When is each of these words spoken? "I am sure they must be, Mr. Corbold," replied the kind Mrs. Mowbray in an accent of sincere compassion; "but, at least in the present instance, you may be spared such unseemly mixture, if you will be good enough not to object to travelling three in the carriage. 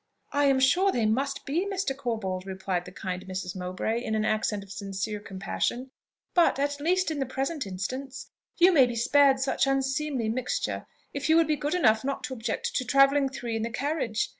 "I 0.31 0.45
am 0.45 0.59
sure 0.59 0.91
they 0.91 1.05
must 1.05 1.45
be, 1.45 1.63
Mr. 1.67 1.95
Corbold," 1.95 2.47
replied 2.47 2.85
the 2.85 2.91
kind 2.91 3.23
Mrs. 3.27 3.55
Mowbray 3.55 4.03
in 4.03 4.15
an 4.15 4.25
accent 4.25 4.63
of 4.63 4.71
sincere 4.71 5.19
compassion; 5.19 5.91
"but, 6.33 6.57
at 6.57 6.79
least 6.81 7.11
in 7.11 7.19
the 7.19 7.25
present 7.27 7.67
instance, 7.67 8.31
you 8.57 8.71
may 8.73 8.87
be 8.87 8.95
spared 8.95 9.39
such 9.39 9.67
unseemly 9.67 10.27
mixture, 10.27 10.87
if 11.13 11.29
you 11.29 11.37
will 11.37 11.43
be 11.45 11.55
good 11.55 11.75
enough 11.75 12.03
not 12.03 12.23
to 12.23 12.33
object 12.33 12.75
to 12.77 12.83
travelling 12.83 13.29
three 13.29 13.55
in 13.55 13.61
the 13.61 13.69
carriage. 13.69 14.29